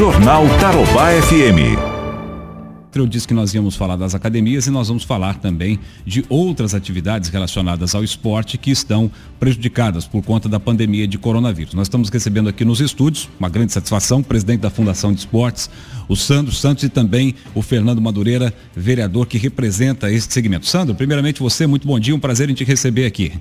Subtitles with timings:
[0.00, 1.76] Jornal Tarobá FM.
[2.94, 6.74] Eu disse que nós íamos falar das academias e nós vamos falar também de outras
[6.74, 11.74] atividades relacionadas ao esporte que estão prejudicadas por conta da pandemia de coronavírus.
[11.74, 15.68] Nós estamos recebendo aqui nos estúdios, uma grande satisfação, o presidente da Fundação de Esportes,
[16.08, 20.64] o Sandro Santos e também o Fernando Madureira, vereador que representa esse segmento.
[20.66, 23.34] Sandro, primeiramente você, muito bom dia, um prazer em te receber aqui.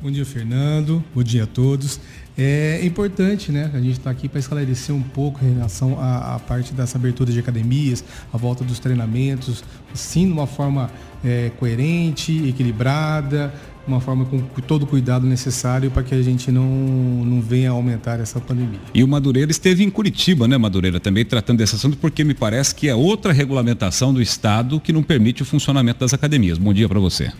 [0.00, 1.04] Bom dia, Fernando.
[1.14, 2.00] Bom dia a todos.
[2.38, 3.70] É importante, né?
[3.72, 7.32] A gente está aqui para esclarecer um pouco em relação à, à, parte dessa abertura
[7.32, 9.64] de academias, a volta dos treinamentos,
[9.94, 10.90] sim, de uma forma
[11.24, 13.54] é, coerente, equilibrada,
[13.88, 18.20] uma forma com todo o cuidado necessário para que a gente não, não venha aumentar
[18.20, 18.80] essa pandemia.
[18.92, 22.74] E o Madureira esteve em Curitiba, né, Madureira, também tratando desse assunto, porque me parece
[22.74, 26.58] que é outra regulamentação do Estado que não permite o funcionamento das academias.
[26.58, 27.32] Bom dia para você.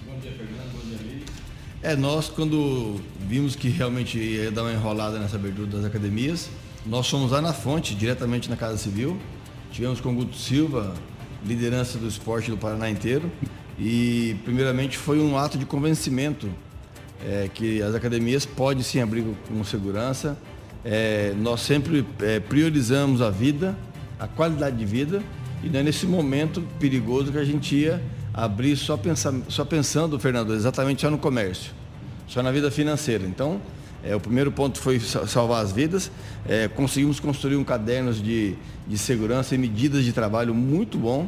[1.86, 6.50] É, nós quando vimos que realmente ia dar uma enrolada nessa abertura das academias,
[6.84, 9.16] nós fomos lá na fonte, diretamente na Casa Civil,
[9.70, 10.92] tivemos com o Guto Silva,
[11.46, 13.30] liderança do esporte do Paraná inteiro,
[13.78, 16.50] e primeiramente foi um ato de convencimento
[17.24, 20.36] é, que as academias podem sim abrir com segurança.
[20.84, 23.78] É, nós sempre é, priorizamos a vida,
[24.18, 25.22] a qualidade de vida,
[25.62, 28.02] e não é nesse momento perigoso que a gente ia
[28.36, 31.72] abrir só, pensar, só pensando, Fernando, exatamente só no comércio,
[32.28, 33.24] só na vida financeira.
[33.26, 33.58] Então,
[34.04, 36.10] é, o primeiro ponto foi salvar as vidas.
[36.46, 38.54] É, conseguimos construir um caderno de,
[38.86, 41.26] de segurança e medidas de trabalho muito bom,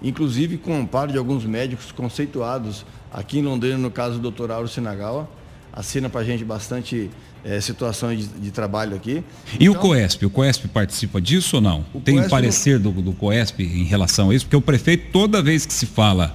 [0.00, 4.52] inclusive com o amparo de alguns médicos conceituados aqui em Londrina, no caso do Dr.
[4.52, 5.28] Auro Sinagawa.
[5.72, 7.10] Assina para a gente bastante
[7.44, 9.24] é, situações de, de, trabalho aqui.
[9.58, 10.24] E então, o COESP?
[10.24, 11.84] O COESP participa disso ou não?
[12.04, 14.44] Tem COESP parecer do, do COESP em relação a isso?
[14.46, 16.32] Porque o prefeito, toda vez que se fala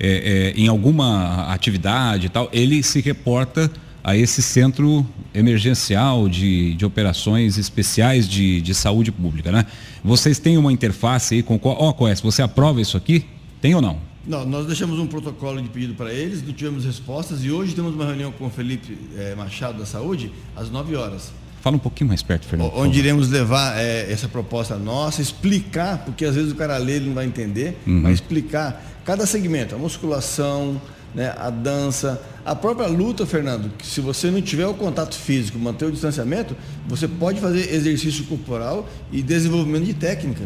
[0.00, 3.70] é, é, em alguma atividade e tal, ele se reporta
[4.02, 9.66] a esse centro emergencial de, de operações especiais de, de saúde pública, né?
[10.02, 13.26] Vocês têm uma interface aí com ó, oh, Coes, você aprova isso aqui?
[13.60, 13.98] Tem ou não?
[14.26, 17.94] Não, nós deixamos um protocolo de pedido para eles, não tivemos respostas e hoje temos
[17.94, 21.32] uma reunião com o Felipe é, Machado da Saúde às 9 horas.
[21.60, 22.72] Fala um pouquinho mais perto, Fernando.
[22.74, 27.00] Onde iremos levar é, essa proposta nossa, explicar, porque às vezes o cara lê e
[27.00, 28.02] não vai entender, uhum.
[28.02, 30.80] mas explicar cada segmento, a musculação,
[31.14, 35.58] né, a dança, a própria luta, Fernando, que se você não tiver o contato físico,
[35.58, 40.44] manter o distanciamento, você pode fazer exercício corporal e desenvolvimento de técnica.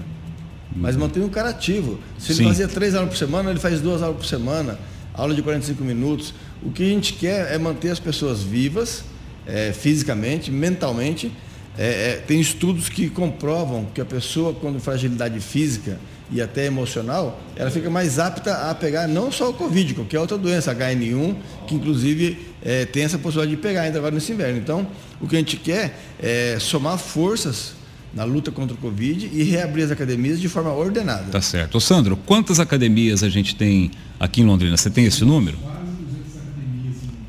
[0.75, 1.99] Mas mantém o cara ativo.
[2.19, 2.45] Se ele Sim.
[2.45, 4.79] fazia três aulas por semana, ele faz duas aulas por semana,
[5.13, 6.33] aula de 45 minutos.
[6.63, 9.05] O que a gente quer é manter as pessoas vivas,
[9.47, 11.33] é, fisicamente, mentalmente.
[11.79, 15.99] É, é, tem estudos que comprovam que a pessoa, quando fragilidade física,
[16.33, 20.39] e até emocional, ela fica mais apta a pegar não só o Covid, qualquer outra
[20.39, 21.37] doença, HN1,
[21.67, 24.59] que inclusive é, tem essa possibilidade de pegar ainda agora nesse inverno.
[24.59, 24.87] Então,
[25.21, 27.75] o que a gente quer é somar forças
[28.15, 31.25] na luta contra o Covid e reabrir as academias de forma ordenada.
[31.31, 31.77] Tá certo.
[31.77, 34.77] Ô Sandro, quantas academias a gente tem aqui em Londrina?
[34.77, 35.59] Você tem esse número?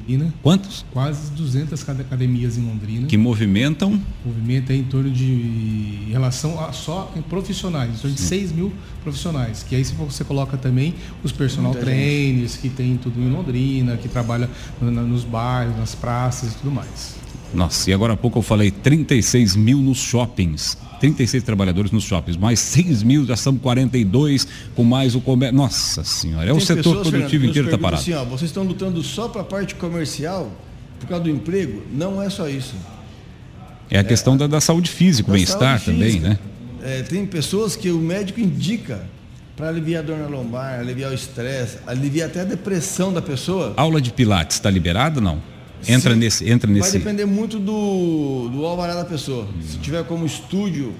[0.03, 0.33] Londrina.
[0.41, 0.85] Quantos?
[0.91, 3.07] Quase 200 academias em Londrina.
[3.07, 3.99] Que movimentam?
[4.25, 8.73] Movimenta em torno de, em relação a só em profissionais, em torno de 6 mil
[9.01, 9.63] profissionais.
[9.63, 10.93] Que aí você coloca também
[11.23, 12.61] os personal Muita trainers, gente.
[12.61, 14.49] que tem tudo em Londrina, que trabalha
[14.81, 17.15] nos bairros, nas praças e tudo mais.
[17.53, 20.77] Nossa, e agora há pouco eu falei 36 mil nos shoppings.
[21.03, 25.57] 36 trabalhadores nos shoppings, mais 6 mil, já são 42, com mais o comércio.
[25.57, 28.01] Nossa senhora, é Tem o setor pessoas, produtivo Fernando, inteiro está parado.
[28.01, 30.49] Assim, ó, vocês estão lutando só para a parte comercial
[31.01, 31.81] por causa do emprego?
[31.91, 32.73] Não é só isso.
[33.89, 36.39] É a questão da, da saúde física, o bem-estar também, né?
[36.81, 39.03] É, tem pessoas que o médico indica
[39.57, 43.73] para aliviar a dor na lombar, aliviar o estresse, aliviar até a depressão da pessoa.
[43.75, 45.52] Aula de pilates está liberada ou não?
[45.87, 46.91] Entra Sim, nesse, entra nesse.
[46.91, 49.43] Vai depender muito do, do alvará da pessoa.
[49.45, 49.61] Hum.
[49.61, 50.93] Se tiver como estúdio,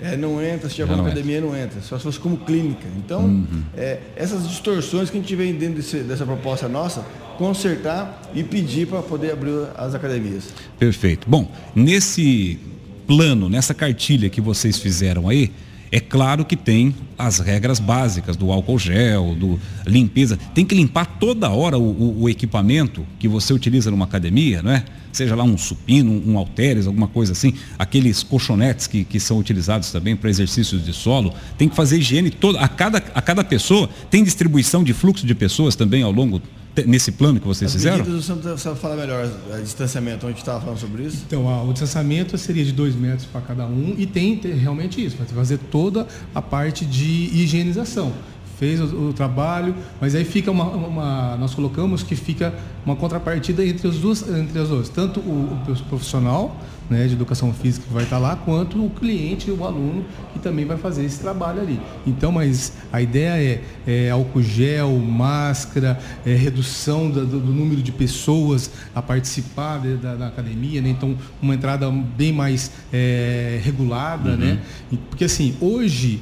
[0.00, 1.80] é, não entra, se tiver como academia, não entra.
[1.82, 2.86] Só se fosse como clínica.
[2.96, 3.62] Então, uhum.
[3.76, 7.04] é, essas distorções que a gente vem dentro desse, dessa proposta nossa,
[7.36, 10.48] consertar e pedir para poder abrir as academias.
[10.78, 11.28] Perfeito.
[11.28, 12.58] Bom, nesse
[13.06, 15.50] plano, nessa cartilha que vocês fizeram aí,
[15.92, 20.38] é claro que tem as regras básicas do álcool gel, do limpeza.
[20.54, 24.70] Tem que limpar toda hora o, o, o equipamento que você utiliza numa academia, não
[24.70, 24.84] é?
[25.12, 29.90] Seja lá um supino, um, halteres, alguma coisa assim, aqueles colchonetes que, que são utilizados
[29.90, 31.34] também para exercícios de solo.
[31.58, 32.60] Tem que fazer higiene toda.
[32.60, 36.40] A cada, a cada pessoa tem distribuição de fluxo de pessoas também ao longo
[36.86, 37.98] nesse plano que vocês As fizeram?
[37.98, 39.28] Medidas, você sabe falar melhor,
[39.58, 41.24] o distanciamento, onde estava falando sobre isso?
[41.26, 45.16] Então, o distanciamento seria de dois metros para cada um e tem, tem realmente isso,
[45.16, 48.12] vai fazer toda a parte de higienização
[48.60, 52.54] fez o, o trabalho, mas aí fica uma, uma, Nós colocamos que fica
[52.84, 56.54] uma contrapartida entre as duas, entre as duas, tanto o, o profissional
[56.90, 60.04] né, de educação física que vai estar lá, quanto o cliente, o aluno,
[60.34, 61.80] que também vai fazer esse trabalho ali.
[62.06, 67.92] Então, mas a ideia é, é álcool gel, máscara, é, redução do, do, número de
[67.92, 70.90] pessoas a participar de, da, da, academia, né?
[70.90, 74.36] então uma entrada bem mais é, regulada, uhum.
[74.36, 74.60] né?
[75.08, 76.20] Porque assim, hoje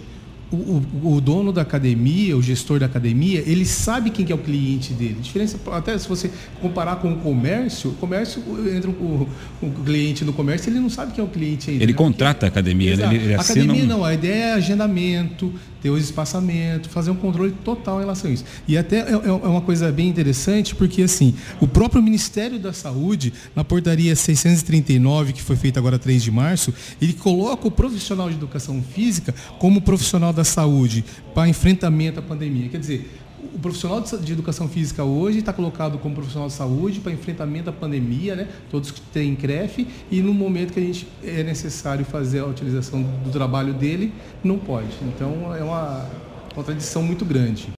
[0.51, 4.35] o, o, o, dono da academia, o gestor da academia, ele sabe quem que é
[4.35, 5.17] o cliente dele.
[5.19, 6.31] A diferença, até se você
[6.61, 8.43] comparar com o comércio, o comércio
[8.75, 9.29] entra o,
[9.63, 11.83] o cliente no comércio, ele não sabe quem é o cliente ainda.
[11.83, 11.99] Ele né?
[11.99, 13.87] contrata a academia, ele, ele a academia um...
[13.87, 18.35] não, a ideia é agendamento, ter o espaçamento, fazer um controle total em relação a
[18.35, 18.45] isso.
[18.67, 22.73] E até é, é, é uma coisa bem interessante, porque assim, o próprio Ministério da
[22.73, 28.29] Saúde, na portaria 639, que foi feita agora 3 de março, ele coloca o profissional
[28.29, 31.05] de educação física como profissional da saúde
[31.35, 32.69] para enfrentamento à pandemia.
[32.69, 33.11] Quer dizer,
[33.55, 37.73] o profissional de educação física hoje está colocado como profissional de saúde para enfrentamento à
[37.73, 38.49] pandemia, né?
[38.71, 43.03] todos que têm CREF, e no momento que a gente é necessário fazer a utilização
[43.25, 44.13] do trabalho dele,
[44.43, 44.89] não pode.
[45.03, 46.09] Então é uma
[46.55, 47.69] contradição muito grande.